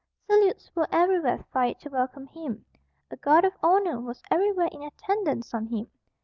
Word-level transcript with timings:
Salutes 0.25 0.71
were 0.75 0.87
everywhere 0.91 1.45
fired 1.53 1.79
to 1.81 1.89
welcome 1.89 2.25
him. 2.25 2.65
A 3.11 3.17
guard 3.17 3.45
of 3.45 3.53
honour 3.61 3.99
was 4.01 4.23
everywhere 4.31 4.69
in 4.71 4.81
attendance 4.81 5.53
on 5.53 5.67
him. 5.67 5.91